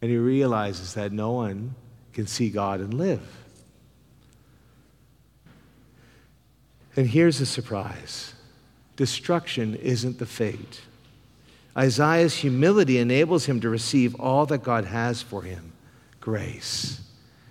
And 0.00 0.10
he 0.10 0.16
realizes 0.16 0.94
that 0.94 1.12
no 1.12 1.32
one 1.32 1.74
can 2.12 2.26
see 2.26 2.50
God 2.50 2.80
and 2.80 2.94
live. 2.94 3.22
And 6.96 7.08
here's 7.08 7.38
the 7.38 7.46
surprise 7.46 8.34
destruction 8.96 9.74
isn't 9.76 10.18
the 10.18 10.26
fate. 10.26 10.80
Isaiah's 11.76 12.36
humility 12.36 12.98
enables 12.98 13.46
him 13.46 13.60
to 13.60 13.68
receive 13.68 14.14
all 14.20 14.46
that 14.46 14.62
God 14.62 14.84
has 14.84 15.20
for 15.20 15.42
him 15.42 15.72
grace. 16.24 17.02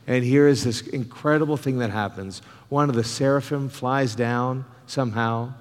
And 0.08 0.24
here 0.26 0.48
is 0.48 0.64
this 0.64 0.82
incredible 0.82 1.58
thing 1.58 1.78
that 1.78 1.92
happens. 1.92 2.42
One 2.70 2.90
of 2.90 2.96
the 2.96 3.04
seraphim 3.04 3.70
flies 3.70 4.16
down 4.16 4.66
somehow, 4.88 5.54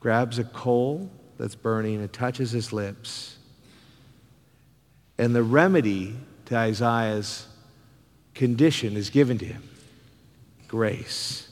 grabs 0.00 0.40
a 0.40 0.44
coal 0.44 1.08
that's 1.38 1.54
burning, 1.54 2.00
and 2.00 2.12
touches 2.12 2.50
his 2.50 2.72
lips. 2.72 3.36
And 5.18 5.36
the 5.36 5.44
remedy 5.44 6.16
to 6.46 6.56
Isaiah's 6.56 7.46
condition 8.34 8.96
is 8.96 9.08
given 9.08 9.38
to 9.38 9.44
him 9.46 9.62
grace. 10.66 11.48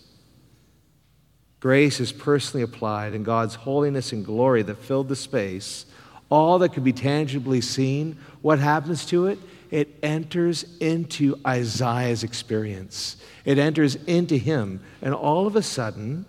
Grace 1.61 2.01
is 2.01 2.11
personally 2.11 2.65
applied, 2.65 3.13
and 3.15 3.25
God's 3.25 3.55
holiness 3.55 4.11
and 4.11 4.25
glory 4.25 4.63
that 4.65 4.79
filled 4.79 5.09
the 5.09 5.15
space, 5.15 5.87
all 6.31 6.59
that 6.59 6.71
could 6.71 6.83
be 6.83 6.93
tangibly 6.93 7.61
seen, 7.61 8.19
what 8.43 8.59
happens 8.59 9.07
to 9.07 9.29
it? 9.29 9.39
It 9.75 9.99
enters 10.05 10.65
into 10.79 11.37
Isaiah's 11.45 12.23
experience. 12.23 13.17
It 13.45 13.59
enters 13.59 13.97
into 13.97 14.37
him, 14.37 14.81
and 15.03 15.13
all 15.13 15.49
of 15.49 15.57
a 15.57 15.63
sudden, 15.63 16.27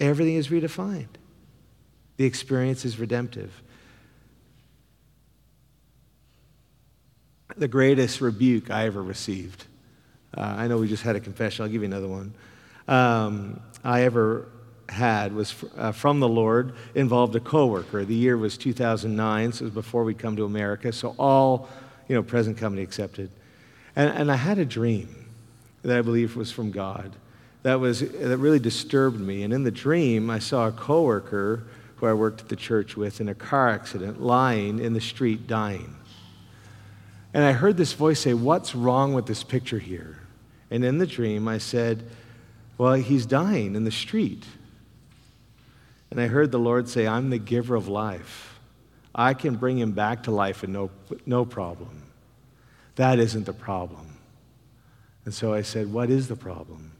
everything 0.00 0.34
is 0.34 0.48
redefined. 0.48 1.06
The 2.16 2.24
experience 2.24 2.84
is 2.84 2.98
redemptive. 2.98 3.62
The 7.56 7.68
greatest 7.68 8.20
rebuke 8.20 8.72
I 8.72 8.86
ever 8.86 9.00
received. 9.00 9.66
Uh, 10.36 10.40
I 10.40 10.66
know 10.66 10.78
we 10.78 10.88
just 10.88 11.04
had 11.04 11.14
a 11.14 11.20
confession, 11.20 11.62
I'll 11.62 11.70
give 11.70 11.82
you 11.82 11.86
another 11.86 12.08
one. 12.08 12.34
Um, 12.88 13.60
I 13.84 14.02
ever 14.02 14.48
had 14.88 15.32
was 15.32 15.54
uh, 15.76 15.92
from 15.92 16.18
the 16.18 16.28
Lord 16.28 16.74
involved 16.96 17.36
a 17.36 17.40
coworker. 17.40 18.04
The 18.04 18.16
year 18.16 18.36
was 18.36 18.58
2009, 18.58 19.52
so 19.52 19.62
it 19.62 19.66
was 19.66 19.74
before 19.74 20.02
we 20.02 20.12
come 20.12 20.34
to 20.34 20.44
America. 20.44 20.92
So 20.92 21.14
all 21.18 21.68
you 22.08 22.14
know, 22.14 22.22
present 22.22 22.58
company 22.58 22.82
accepted. 22.82 23.30
And, 23.96 24.10
and 24.10 24.32
I 24.32 24.36
had 24.36 24.58
a 24.58 24.64
dream 24.64 25.26
that 25.82 25.98
I 25.98 26.02
believe 26.02 26.36
was 26.36 26.50
from 26.50 26.70
God 26.70 27.14
that, 27.64 27.80
was, 27.80 28.00
that 28.00 28.38
really 28.38 28.58
disturbed 28.58 29.18
me. 29.18 29.42
And 29.42 29.52
in 29.52 29.64
the 29.64 29.70
dream, 29.70 30.28
I 30.28 30.38
saw 30.38 30.68
a 30.68 30.72
coworker 30.72 31.64
who 31.96 32.06
I 32.06 32.12
worked 32.12 32.42
at 32.42 32.48
the 32.48 32.56
church 32.56 32.94
with 32.94 33.22
in 33.22 33.28
a 33.28 33.34
car 33.34 33.70
accident 33.70 34.20
lying 34.20 34.78
in 34.78 34.92
the 34.92 35.00
street 35.00 35.46
dying. 35.46 35.96
And 37.32 37.42
I 37.42 37.52
heard 37.52 37.78
this 37.78 37.94
voice 37.94 38.20
say, 38.20 38.34
What's 38.34 38.74
wrong 38.74 39.14
with 39.14 39.26
this 39.26 39.42
picture 39.42 39.78
here? 39.78 40.20
And 40.70 40.84
in 40.84 40.98
the 40.98 41.06
dream, 41.06 41.48
I 41.48 41.56
said, 41.56 42.04
Well, 42.76 42.94
he's 42.94 43.24
dying 43.24 43.74
in 43.74 43.84
the 43.84 43.90
street. 43.90 44.44
And 46.10 46.20
I 46.20 46.26
heard 46.26 46.52
the 46.52 46.58
Lord 46.58 46.86
say, 46.86 47.06
I'm 47.06 47.30
the 47.30 47.38
giver 47.38 47.74
of 47.74 47.88
life. 47.88 48.53
I 49.14 49.34
can 49.34 49.56
bring 49.56 49.78
him 49.78 49.92
back 49.92 50.24
to 50.24 50.30
life 50.30 50.62
and 50.62 50.72
no, 50.72 50.90
no 51.24 51.44
problem. 51.44 52.02
That 52.96 53.18
isn't 53.18 53.46
the 53.46 53.52
problem. 53.52 54.16
And 55.24 55.32
so 55.32 55.54
I 55.54 55.62
said, 55.62 55.92
What 55.92 56.10
is 56.10 56.28
the 56.28 56.36
problem? 56.36 56.92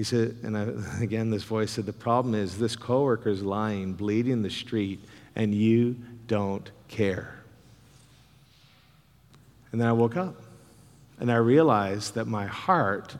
He 0.00 0.04
said, 0.04 0.34
and 0.42 0.56
I, 0.56 0.66
again, 1.02 1.28
this 1.28 1.42
voice 1.42 1.72
said, 1.72 1.84
the 1.84 1.92
problem 1.92 2.34
is 2.34 2.56
this 2.56 2.74
coworker 2.74 3.28
is 3.28 3.42
lying, 3.42 3.92
bleeding 3.92 4.40
the 4.40 4.48
street, 4.48 4.98
and 5.36 5.54
you 5.54 5.94
don't 6.26 6.70
care. 6.88 7.34
And 9.72 9.78
then 9.78 9.86
I 9.86 9.92
woke 9.92 10.16
up 10.16 10.36
and 11.18 11.30
I 11.30 11.36
realized 11.36 12.14
that 12.14 12.26
my 12.26 12.46
heart 12.46 13.14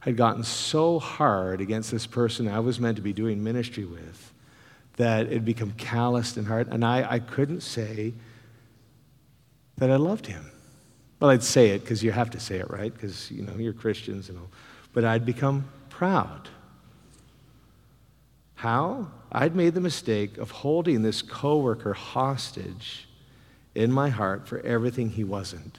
had 0.00 0.16
gotten 0.16 0.42
so 0.42 0.98
hard 0.98 1.60
against 1.60 1.92
this 1.92 2.04
person 2.04 2.48
I 2.48 2.58
was 2.58 2.80
meant 2.80 2.96
to 2.96 3.02
be 3.02 3.12
doing 3.12 3.44
ministry 3.44 3.84
with 3.84 4.32
that 4.96 5.32
it 5.32 5.44
become 5.44 5.72
calloused 5.72 6.36
and 6.36 6.46
hard. 6.46 6.68
And 6.68 6.84
I, 6.84 7.14
I 7.14 7.18
couldn't 7.18 7.62
say 7.62 8.14
that 9.76 9.90
I 9.90 9.96
loved 9.96 10.26
him. 10.26 10.50
Well, 11.20 11.30
I'd 11.30 11.42
say 11.42 11.70
it 11.70 11.80
because 11.80 12.02
you 12.02 12.12
have 12.12 12.30
to 12.30 12.40
say 12.40 12.56
it, 12.56 12.70
right? 12.70 12.92
Because, 12.92 13.30
you 13.30 13.42
know, 13.42 13.54
you're 13.56 13.72
Christians 13.72 14.28
and 14.28 14.38
all. 14.38 14.50
But 14.92 15.04
I'd 15.04 15.24
become 15.24 15.68
proud. 15.88 16.48
How? 18.54 19.08
I'd 19.32 19.56
made 19.56 19.74
the 19.74 19.80
mistake 19.80 20.38
of 20.38 20.50
holding 20.50 21.02
this 21.02 21.22
coworker 21.22 21.92
hostage 21.92 23.08
in 23.74 23.90
my 23.90 24.08
heart 24.08 24.46
for 24.46 24.60
everything 24.60 25.10
he 25.10 25.24
wasn't. 25.24 25.78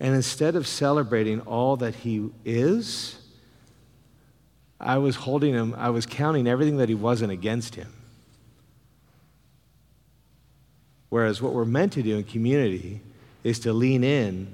And 0.00 0.14
instead 0.14 0.56
of 0.56 0.66
celebrating 0.66 1.40
all 1.42 1.76
that 1.76 1.94
he 1.94 2.30
is, 2.44 3.19
I 4.80 4.98
was 4.98 5.16
holding 5.16 5.52
him, 5.52 5.74
I 5.76 5.90
was 5.90 6.06
counting 6.06 6.46
everything 6.46 6.78
that 6.78 6.88
he 6.88 6.94
wasn't 6.94 7.32
against 7.32 7.74
him. 7.74 7.92
Whereas 11.10 11.42
what 11.42 11.52
we're 11.52 11.64
meant 11.64 11.92
to 11.94 12.02
do 12.02 12.16
in 12.16 12.24
community 12.24 13.00
is 13.44 13.58
to 13.60 13.72
lean 13.72 14.02
in, 14.04 14.48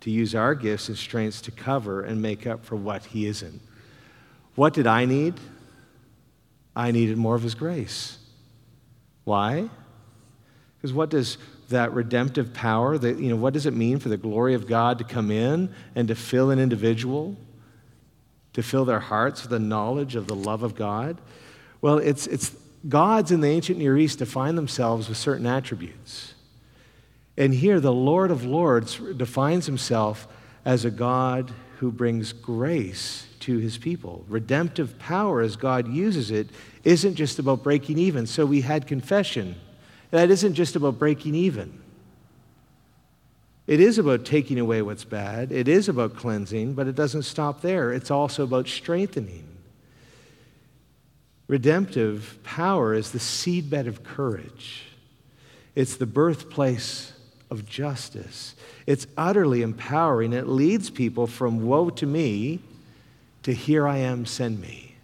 to 0.00 0.10
use 0.10 0.34
our 0.34 0.54
gifts 0.54 0.88
and 0.88 0.98
strengths 0.98 1.40
to 1.42 1.50
cover 1.50 2.02
and 2.02 2.20
make 2.20 2.46
up 2.46 2.64
for 2.64 2.76
what 2.76 3.04
he 3.06 3.26
isn't. 3.26 3.60
What 4.56 4.74
did 4.74 4.86
I 4.86 5.04
need? 5.04 5.34
I 6.76 6.90
needed 6.90 7.16
more 7.16 7.34
of 7.34 7.42
his 7.42 7.54
grace. 7.54 8.18
Why? 9.24 9.70
Because 10.76 10.92
what 10.92 11.08
does 11.08 11.38
that 11.70 11.92
redemptive 11.92 12.52
power, 12.52 12.98
that, 12.98 13.18
you 13.18 13.30
know, 13.30 13.36
what 13.36 13.54
does 13.54 13.64
it 13.64 13.72
mean 13.72 13.98
for 13.98 14.10
the 14.10 14.16
glory 14.16 14.54
of 14.54 14.66
God 14.66 14.98
to 14.98 15.04
come 15.04 15.30
in 15.30 15.72
and 15.94 16.08
to 16.08 16.14
fill 16.14 16.50
an 16.50 16.58
individual, 16.58 17.36
to 18.54 18.62
fill 18.62 18.84
their 18.84 19.00
hearts 19.00 19.42
with 19.42 19.50
the 19.50 19.58
knowledge 19.58 20.16
of 20.16 20.26
the 20.26 20.34
love 20.34 20.62
of 20.62 20.74
God? 20.74 21.18
Well, 21.80 21.98
it's, 21.98 22.26
it's 22.26 22.56
gods 22.88 23.30
in 23.30 23.40
the 23.40 23.48
ancient 23.48 23.78
Near 23.78 23.96
East 23.98 24.18
define 24.18 24.54
themselves 24.54 25.08
with 25.08 25.18
certain 25.18 25.46
attributes. 25.46 26.34
And 27.36 27.52
here, 27.52 27.80
the 27.80 27.92
Lord 27.92 28.30
of 28.30 28.44
Lords 28.44 28.96
defines 29.16 29.66
himself 29.66 30.26
as 30.64 30.84
a 30.84 30.90
God 30.90 31.52
who 31.78 31.90
brings 31.90 32.32
grace 32.32 33.26
to 33.40 33.58
his 33.58 33.76
people. 33.76 34.24
Redemptive 34.28 34.98
power, 34.98 35.40
as 35.40 35.56
God 35.56 35.88
uses 35.88 36.30
it, 36.30 36.48
isn't 36.84 37.16
just 37.16 37.38
about 37.38 37.62
breaking 37.62 37.98
even. 37.98 38.26
So 38.26 38.46
we 38.46 38.60
had 38.60 38.86
confession 38.86 39.56
that 40.10 40.30
isn't 40.30 40.54
just 40.54 40.76
about 40.76 40.98
breaking 40.98 41.34
even. 41.34 41.82
It 43.66 43.80
is 43.80 43.98
about 43.98 44.24
taking 44.24 44.58
away 44.58 44.82
what's 44.82 45.04
bad. 45.04 45.50
It 45.50 45.68
is 45.68 45.88
about 45.88 46.16
cleansing, 46.16 46.74
but 46.74 46.86
it 46.86 46.94
doesn't 46.94 47.22
stop 47.22 47.62
there. 47.62 47.92
It's 47.92 48.10
also 48.10 48.44
about 48.44 48.68
strengthening. 48.68 49.48
Redemptive 51.48 52.38
power 52.42 52.94
is 52.94 53.12
the 53.12 53.18
seedbed 53.18 53.86
of 53.86 54.04
courage. 54.04 54.84
It's 55.74 55.96
the 55.96 56.06
birthplace 56.06 57.12
of 57.50 57.66
justice. 57.66 58.54
It's 58.86 59.06
utterly 59.16 59.62
empowering. 59.62 60.32
It 60.32 60.46
leads 60.46 60.90
people 60.90 61.26
from 61.26 61.66
woe 61.66 61.90
to 61.90 62.06
me 62.06 62.60
to 63.44 63.52
here 63.52 63.86
I 63.86 63.98
am, 63.98 64.26
send 64.26 64.60
me. 64.60 64.94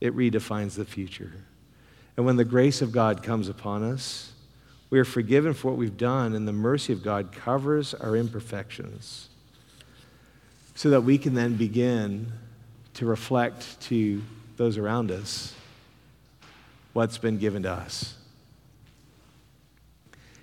It 0.00 0.14
redefines 0.14 0.74
the 0.74 0.84
future. 0.84 1.32
And 2.16 2.24
when 2.26 2.36
the 2.36 2.44
grace 2.44 2.82
of 2.82 2.92
God 2.92 3.22
comes 3.22 3.48
upon 3.48 3.82
us, 3.82 4.32
we 4.90 4.98
are 4.98 5.04
forgiven 5.04 5.52
for 5.52 5.68
what 5.68 5.78
we've 5.78 5.96
done, 5.96 6.34
and 6.34 6.46
the 6.46 6.52
mercy 6.52 6.92
of 6.92 7.02
God 7.02 7.32
covers 7.32 7.94
our 7.94 8.16
imperfections 8.16 9.28
so 10.74 10.90
that 10.90 11.00
we 11.02 11.18
can 11.18 11.34
then 11.34 11.56
begin 11.56 12.32
to 12.94 13.06
reflect 13.06 13.80
to 13.80 14.22
those 14.56 14.78
around 14.78 15.10
us 15.10 15.54
what's 16.92 17.18
been 17.18 17.38
given 17.38 17.62
to 17.64 17.70
us. 17.70 18.14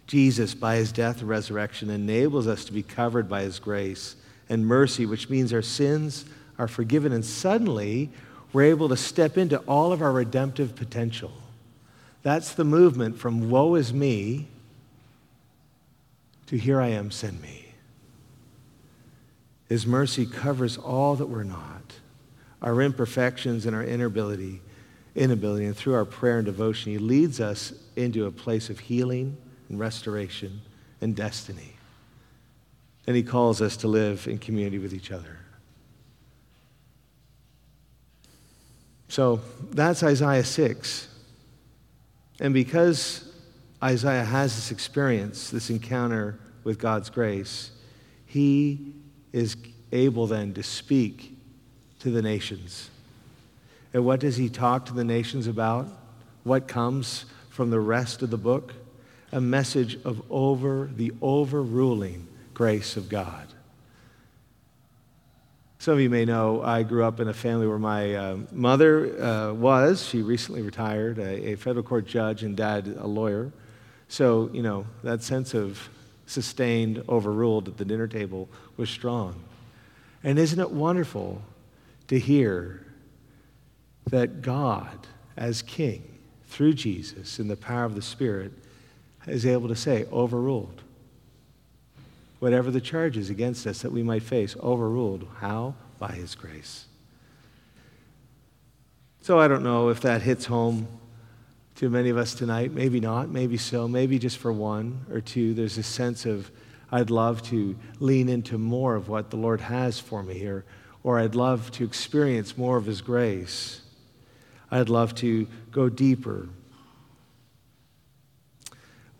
Jesus, 0.08 0.54
by 0.54 0.76
his 0.76 0.92
death 0.92 1.22
and 1.22 1.30
resurrection, 1.30 1.90
enables 1.90 2.48
us 2.48 2.66
to 2.66 2.74
be 2.74 2.84
covered 2.84 3.28
by 3.28 3.42
his 3.42 3.60
grace 3.60 4.16
and 4.50 4.66
mercy, 4.66 5.06
which 5.06 5.30
means 5.30 5.54
our 5.54 5.62
sins 5.62 6.26
are 6.60 6.68
forgiven, 6.68 7.12
and 7.12 7.26
suddenly 7.26 8.10
we're 8.52 8.64
able 8.64 8.90
to 8.90 8.98
step 8.98 9.38
into 9.38 9.58
all 9.60 9.92
of 9.92 10.02
our 10.02 10.12
redemptive 10.12 10.76
potential. 10.76 11.32
That's 12.24 12.54
the 12.54 12.64
movement 12.64 13.20
from 13.20 13.50
woe 13.50 13.76
is 13.76 13.94
me 13.94 14.48
to 16.48 16.58
here 16.58 16.80
I 16.80 16.88
am, 16.88 17.12
send 17.12 17.42
me. 17.42 17.66
His 19.68 19.86
mercy 19.86 20.26
covers 20.26 20.78
all 20.78 21.16
that 21.16 21.28
we're 21.28 21.44
not, 21.44 21.94
our 22.62 22.82
imperfections 22.82 23.66
and 23.66 23.76
our 23.76 23.84
inability, 23.84 24.62
inability. 25.16 25.66
And 25.66 25.76
through 25.76 25.96
our 25.96 26.06
prayer 26.06 26.38
and 26.38 26.46
devotion, 26.46 26.92
He 26.92 26.98
leads 26.98 27.40
us 27.40 27.74
into 27.96 28.26
a 28.26 28.32
place 28.32 28.70
of 28.70 28.80
healing 28.80 29.36
and 29.70 29.80
restoration 29.80 30.62
and 31.02 31.16
destiny. 31.16 31.74
And 33.08 33.16
He 33.16 33.24
calls 33.24 33.62
us 33.62 33.76
to 33.78 33.88
live 33.88 34.28
in 34.28 34.38
community 34.38 34.80
with 34.80 34.94
each 34.94 35.12
other. 35.12 35.40
So 39.10 39.42
that's 39.72 40.04
Isaiah 40.04 40.44
6. 40.44 41.08
And 42.44 42.54
because 42.54 43.24
Isaiah 43.82 44.26
has 44.26 44.56
this 44.56 44.70
experience, 44.70 45.50
this 45.50 45.70
encounter 45.70 46.38
with 46.66 46.78
God's 46.78 47.10
grace, 47.10 47.72
he 48.26 48.94
is 49.32 49.56
able 49.94 50.28
then 50.28 50.54
to 50.56 50.62
speak 50.62 51.38
to 52.00 52.12
the 52.12 52.22
nations. 52.22 52.90
And 53.94 54.04
what 54.04 54.20
does 54.20 54.36
he 54.36 54.50
talk 54.50 54.86
to 54.88 54.94
the 54.94 55.06
nations 55.06 55.48
about? 55.48 55.88
What 56.44 56.68
comes 56.68 57.26
from 57.50 57.70
the 57.70 57.80
rest 57.80 58.22
of 58.22 58.30
the 58.30 58.38
book? 58.38 58.74
A 59.32 59.40
message 59.40 59.98
of 60.04 60.22
over 60.30 60.90
the 60.94 61.14
overruling 61.22 62.28
grace 62.54 62.98
of 62.98 63.08
God. 63.08 63.53
Some 65.84 65.96
of 65.96 66.00
you 66.00 66.10
may 66.10 66.24
know 66.24 66.62
I 66.62 66.84
grew 66.84 67.04
up 67.04 67.20
in 67.20 67.28
a 67.28 67.34
family 67.34 67.68
where 67.68 67.78
my 67.78 68.16
uh, 68.16 68.38
mother 68.54 69.22
uh, 69.22 69.52
was, 69.52 70.02
she 70.02 70.22
recently 70.22 70.62
retired, 70.62 71.20
a, 71.20 71.50
a, 71.50 71.56
federal 71.56 71.84
court 71.84 72.08
judge, 72.08 72.42
and 72.42 72.56
dad, 72.56 72.88
a 72.98 73.06
lawyer. 73.06 73.52
So, 74.08 74.50
you 74.54 74.62
know, 74.62 74.86
that 75.04 75.24
sense 75.24 75.54
of 75.54 75.90
sustained, 76.26 77.04
overruled 77.10 77.68
at 77.68 77.76
the 77.76 77.84
dinner 77.84 78.08
table 78.08 78.48
was 78.78 78.90
strong. 78.90 79.44
And 80.24 80.40
isn't 80.40 80.58
it 80.58 80.72
wonderful 80.72 81.42
to 82.08 82.18
hear 82.18 82.86
that 84.10 84.42
God, 84.42 85.06
as 85.36 85.62
King, 85.62 86.18
through 86.48 86.76
Jesus, 86.76 87.40
in 87.40 87.50
the 87.50 87.58
power 87.58 87.84
of 87.84 87.96
the 87.96 88.02
Spirit, 88.02 88.54
is 89.28 89.46
able 89.46 89.68
to 89.68 89.76
say, 89.76 90.06
overruled 90.14 90.82
whatever 92.44 92.70
the 92.70 92.82
charges 92.82 93.30
against 93.30 93.66
us 93.66 93.84
that 93.84 93.92
we 93.94 94.04
might 94.04 94.22
face, 94.22 94.54
overruled. 94.62 95.26
How? 95.40 95.74
By 95.98 96.12
His 96.12 96.36
grace. 96.36 96.88
So 99.22 99.40
I 99.40 99.48
don't 99.48 99.64
know 99.64 99.88
if 99.88 100.02
that 100.02 100.24
hits 100.24 100.44
home 100.48 100.90
to 101.76 101.90
many 101.90 102.10
of 102.10 102.18
us 102.18 102.36
tonight. 102.36 102.74
Maybe 102.74 103.00
not, 103.00 103.30
maybe 103.30 103.56
so. 103.56 103.88
Maybe 103.88 104.20
just 104.20 104.40
for 104.40 104.52
one 104.52 105.06
or 105.10 105.22
two, 105.22 105.54
there's 105.54 105.78
a 105.78 105.84
sense 105.84 106.26
of, 106.26 106.52
I'd 106.92 107.10
love 107.10 107.44
to 107.44 107.78
lean 108.02 108.28
into 108.28 108.58
more 108.58 108.96
of 108.96 109.08
what 109.08 109.30
the 109.30 109.38
Lord 109.38 109.62
has 109.62 109.98
for 109.98 110.22
me 110.22 110.38
here, 110.38 110.66
or 111.02 111.22
I'd 111.22 111.36
love 111.36 111.72
to 111.72 111.86
experience 111.86 112.58
more 112.58 112.76
of 112.76 112.88
His 112.88 113.00
grace. 113.00 113.84
I'd 114.70 114.90
love 114.90 115.16
to 115.16 115.48
go 115.72 115.88
deeper 115.88 116.50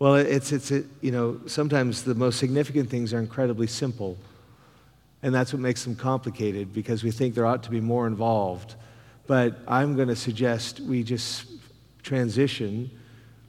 well, 0.04 0.16
it's, 0.16 0.52
it's 0.52 0.70
it, 0.70 0.84
you 1.00 1.10
know, 1.10 1.40
sometimes 1.46 2.02
the 2.02 2.14
most 2.14 2.38
significant 2.38 2.90
things 2.90 3.14
are 3.14 3.20
incredibly 3.20 3.66
simple. 3.66 4.18
And 5.22 5.34
that's 5.34 5.50
what 5.50 5.62
makes 5.62 5.82
them 5.82 5.96
complicated 5.96 6.74
because 6.74 7.02
we 7.02 7.10
think 7.10 7.34
there 7.34 7.46
ought 7.46 7.62
to 7.62 7.70
be 7.70 7.80
more 7.80 8.06
involved. 8.06 8.74
But 9.26 9.56
I'm 9.66 9.96
going 9.96 10.08
to 10.08 10.14
suggest 10.16 10.80
we 10.80 11.04
just 11.04 11.46
transition 12.02 12.90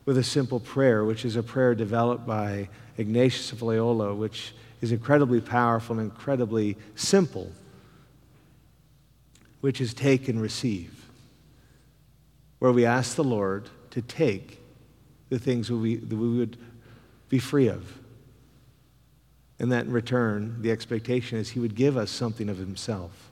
with 0.05 0.17
a 0.17 0.23
simple 0.23 0.61
prayer, 0.61 1.03
which 1.03 1.25
is 1.25 1.35
a 1.35 1.43
prayer 1.43 1.75
developed 1.75 2.25
by 2.25 2.69
Ignatius 2.97 3.51
of 3.51 3.61
Loyola, 3.61 4.15
which 4.15 4.53
is 4.79 4.93
incredibly 4.93 5.41
powerful 5.41 5.99
and 5.99 6.09
incredibly 6.09 6.77
simple, 6.95 7.51
which 9.59 9.81
is 9.81 9.93
take 9.93 10.29
and 10.29 10.41
receive, 10.41 11.09
where 12.59 12.71
we 12.71 12.85
ask 12.85 13.17
the 13.17 13.25
Lord 13.25 13.67
to 13.91 14.01
take 14.01 14.61
the 15.29 15.39
things 15.39 15.71
we, 15.71 15.95
that 15.95 16.15
we 16.15 16.37
would 16.37 16.57
be 17.29 17.39
free 17.39 17.67
of. 17.67 17.99
And 19.59 19.71
that 19.71 19.85
in 19.85 19.91
return, 19.91 20.61
the 20.61 20.71
expectation 20.71 21.37
is 21.37 21.49
he 21.49 21.59
would 21.59 21.75
give 21.75 21.97
us 21.97 22.11
something 22.11 22.49
of 22.49 22.57
himself. 22.57 23.31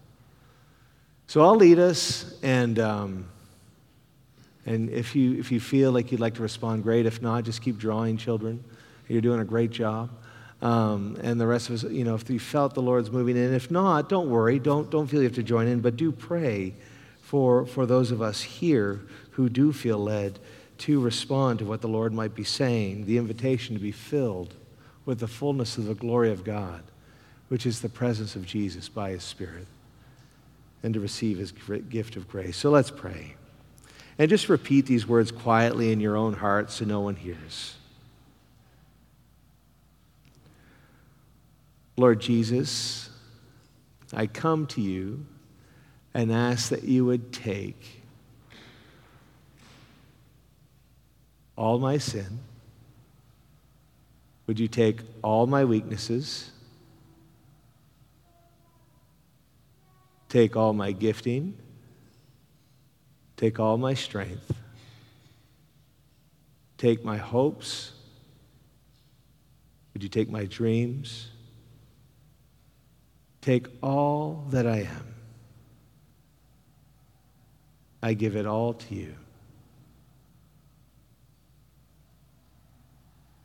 So 1.28 1.42
I'll 1.42 1.56
lead 1.56 1.80
us, 1.80 2.36
and, 2.44 2.80
um, 2.80 3.26
and 4.66 4.90
if, 4.90 5.16
you, 5.16 5.40
if 5.40 5.52
you 5.52 5.60
feel 5.60 5.92
like 5.92 6.12
you'd 6.12 6.22
like 6.22 6.36
to 6.36 6.42
respond, 6.42 6.84
great. 6.84 7.06
If 7.06 7.22
not, 7.22 7.44
just 7.44 7.62
keep 7.62 7.78
drawing, 7.78 8.18
children. 8.18 8.64
You're 9.08 9.22
doing 9.22 9.40
a 9.40 9.46
great 9.46 9.72
job. 9.72 10.10
Um, 10.62 11.18
and 11.22 11.40
the 11.40 11.48
rest 11.48 11.70
of 11.70 11.76
us, 11.76 11.84
you 11.92 12.06
know, 12.06 12.16
if 12.16 12.30
you 12.30 12.40
felt 12.40 12.74
the 12.74 12.82
Lord's 12.82 13.12
moving 13.12 13.36
in, 13.36 13.54
if 13.54 13.70
not, 13.70 14.08
don't 14.08 14.30
worry. 14.30 14.60
Don't, 14.60 14.90
don't 14.90 15.08
feel 15.08 15.22
you 15.22 15.28
have 15.28 15.36
to 15.36 15.44
join 15.44 15.68
in, 15.68 15.82
but 15.82 15.98
do 15.98 16.12
pray 16.12 16.74
for, 17.22 17.66
for 17.66 17.86
those 17.86 18.12
of 18.12 18.22
us 18.22 18.42
here 18.42 19.02
who 19.32 19.50
do 19.50 19.74
feel 19.74 19.98
led 19.98 20.40
to 20.84 21.00
respond 21.00 21.60
to 21.60 21.66
what 21.66 21.80
the 21.80 21.88
Lord 21.88 22.12
might 22.12 22.36
be 22.36 22.44
saying, 22.44 23.06
the 23.06 23.18
invitation 23.18 23.74
to 23.74 23.82
be 23.82 23.94
filled 23.94 24.54
with 25.06 25.20
the 25.20 25.30
fullness 25.30 25.78
of 25.78 25.86
the 25.86 25.96
glory 25.96 26.30
of 26.30 26.44
God, 26.44 26.84
which 27.48 27.66
is 27.66 27.80
the 27.80 27.88
presence 27.88 28.36
of 28.36 28.46
Jesus 28.46 28.90
by 28.90 29.12
His 29.12 29.24
Spirit, 29.24 29.66
and 30.84 30.94
to 30.94 31.00
receive 31.00 31.38
His 31.38 31.54
gift 31.54 32.18
of 32.18 32.28
grace. 32.28 32.58
So 32.58 32.70
let's 32.70 32.92
pray. 32.92 33.36
And 34.20 34.30
just 34.30 34.50
repeat 34.50 34.86
these 34.86 35.08
words 35.08 35.32
quietly 35.32 35.94
in 35.94 36.02
your 36.02 36.18
own 36.18 36.34
heart 36.34 36.70
so 36.70 36.84
no 36.84 37.00
one 37.00 37.16
hears. 37.16 37.76
Lord 41.96 42.20
Jesus, 42.20 43.10
I 44.12 44.28
come 44.28 44.68
to 44.68 44.82
you 44.82 45.26
and 46.14 46.30
ask 46.30 46.68
that 46.72 46.84
you 46.84 47.06
would 47.06 47.32
take 47.32 48.03
all 51.56 51.80
my 51.80 51.98
sin. 51.98 52.40
Would 54.48 54.60
you 54.60 54.68
take 54.68 55.00
all 55.24 55.48
my 55.48 55.64
weaknesses? 55.66 56.52
Take 60.30 60.56
all 60.56 60.74
my 60.74 60.92
gifting? 60.92 61.56
Take 63.38 63.60
all 63.60 63.78
my 63.78 63.94
strength? 63.94 64.52
Take 66.78 67.06
my 67.06 67.18
hopes? 67.18 67.94
Would 69.94 70.04
you 70.04 70.10
take 70.10 70.30
my 70.30 70.46
dreams? 70.46 71.30
Take 73.42 73.68
all 73.82 74.46
that 74.50 74.66
I 74.66 74.80
am. 74.80 75.14
I 78.02 78.14
give 78.14 78.36
it 78.36 78.46
all 78.46 78.74
to 78.74 78.96
you. 78.96 79.14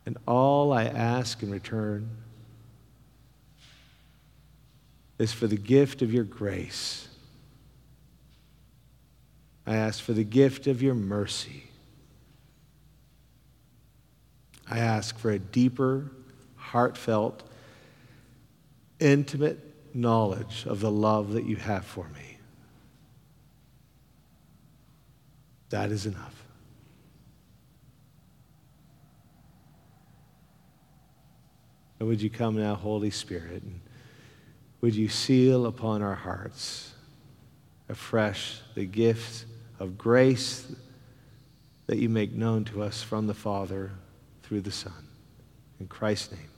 And 0.09 0.16
all 0.27 0.73
I 0.73 0.85
ask 0.85 1.42
in 1.42 1.51
return 1.51 2.09
is 5.18 5.35
for 5.35 5.47
the 5.47 5.59
gift 5.59 6.01
of 6.01 6.14
your 6.14 6.25
grace. 6.25 7.09
I 9.66 9.77
ask 9.77 10.03
for 10.03 10.14
the 10.14 10.25
gift 10.25 10.66
of 10.66 10.81
your 10.81 10.94
mercy. 10.94 11.64
I 14.71 14.79
ask 14.79 15.18
for 15.18 15.31
a 15.31 15.38
deeper, 15.38 16.11
heartfelt, 16.57 17.42
intimate 18.99 19.59
knowledge 19.92 20.64
of 20.66 20.81
the 20.81 20.90
love 20.90 21.35
that 21.35 21.44
you 21.44 21.57
have 21.57 21.85
for 21.85 22.09
me. 22.14 22.38
That 25.68 25.90
is 25.90 26.07
enough. 26.07 26.38
And 31.99 32.09
would 32.09 32.23
you 32.23 32.31
come 32.31 32.57
now, 32.57 32.75
Holy 32.75 33.11
Spirit, 33.11 33.63
and 33.63 33.81
would 34.81 34.95
you 34.95 35.09
seal 35.09 35.67
upon 35.67 36.03
our 36.03 36.15
hearts 36.15 36.93
afresh 37.89 38.61
the 38.75 38.85
gift 38.85 39.47
of 39.81 39.99
grace 39.99 40.71
that 41.87 41.99
you 41.99 42.09
make 42.09 42.33
known 42.33 42.65
to 42.67 42.83
us 42.83 43.03
from 43.03 43.27
the 43.27 43.35
Father 43.35 43.91
through 44.43 44.61
the 44.61 44.71
Son. 44.71 45.09
In 45.81 45.87
Christ's 45.87 46.33
name. 46.33 46.49